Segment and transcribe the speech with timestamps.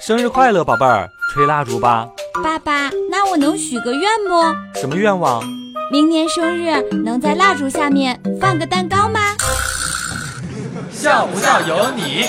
[0.00, 1.06] 生日快乐，宝贝儿！
[1.30, 2.08] 吹蜡烛吧。
[2.42, 4.80] 爸爸，那我能许个愿不？
[4.80, 5.44] 什么愿望？
[5.92, 9.20] 明年生日能在蜡烛下面放个蛋糕吗？
[10.90, 12.24] 笑不笑由你。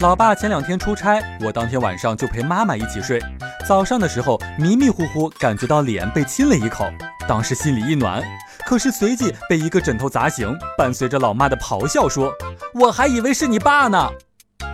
[0.00, 3.22] 老爸前两天出差，我当天晚上就陪妈妈一起睡。
[3.68, 6.84] 早上的时候迷迷糊糊感觉到脸被亲了一口，
[7.28, 8.20] 当时心里一暖。
[8.66, 12.32] 可是随即被一个枕头砸醒，伴随着老妈的咆哮说
[12.74, 14.10] ：“我还以为是你爸呢。”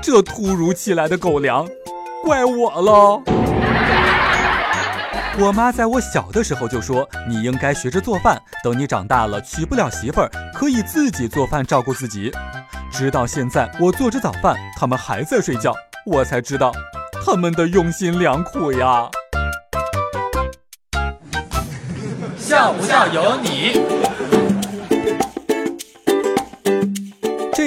[0.03, 1.67] 这突如其来的狗粮，
[2.23, 3.23] 怪我了。
[5.39, 12.31] 我妈在我小的时候就说：“你应该学着做饭，等你长大了娶不了媳妇儿，可以自己做饭照顾自己。”
[12.93, 15.75] 直到现在，我做着早饭，他们还在睡觉，
[16.07, 16.71] 我才知道
[17.25, 19.09] 他们的用心良苦呀。
[22.39, 24.34] 笑不笑由你。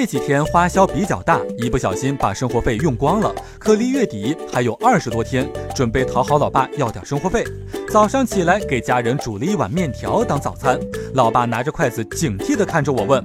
[0.00, 3.34] 这几天花销比较大，一不小心把生活费用光了。
[3.58, 7.42] 可离月底还有二十多天，准备讨好老爸要点生活费。
[7.90, 10.78] 早上起来给家人煮了一碗面条当早餐，
[11.14, 13.20] 老爸拿着筷子警惕地看着我问：“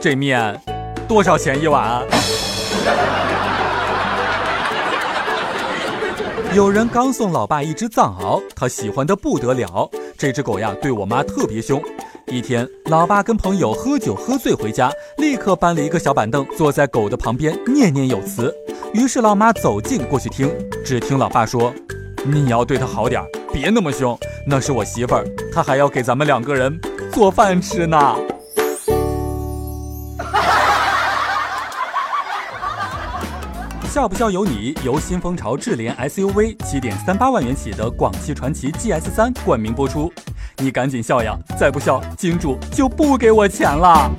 [0.00, 0.56] 这面？”
[1.08, 1.82] 多少钱一碗？
[1.82, 2.04] 啊
[6.54, 9.90] 有人刚送老爸一只藏獒，他喜欢的不得了。
[10.16, 11.82] 这只狗呀，对我妈特别凶。
[12.32, 18.50] 一天，老爸跟朋友喝酒喝醉回家，立刻搬了一个小板凳坐在狗的旁边，念念有词。
[18.94, 20.50] 于是老妈走近过去听，
[20.82, 21.70] 只听老爸说
[22.24, 23.22] ：“你要对它好点，
[23.52, 24.18] 别那么凶。
[24.46, 26.80] 那是我媳妇儿，她还要给咱们两个人
[27.12, 28.16] 做饭吃呢。”
[33.90, 40.10] 笑不笑由你，由新风潮智联 SUV 七点三八万元起的广汽传祺 GS 三冠名播出，
[40.58, 44.10] 你赶紧笑呀，再不笑，金主就不给我钱了。